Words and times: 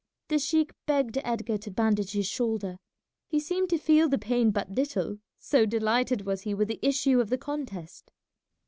The 0.29 0.39
sheik 0.39 0.71
begged 0.87 1.19
Edgar 1.23 1.59
to 1.59 1.69
bandage 1.69 2.13
his 2.13 2.25
shoulder; 2.25 2.79
he 3.27 3.39
seemed 3.39 3.69
to 3.69 3.77
feel 3.77 4.09
the 4.09 4.17
pain 4.17 4.49
but 4.49 4.71
little, 4.71 5.19
so 5.37 5.67
delighted 5.67 6.25
was 6.25 6.41
he 6.41 6.55
with 6.55 6.69
the 6.69 6.79
issue 6.83 7.19
of 7.21 7.29
the 7.29 7.37
contest. 7.37 8.11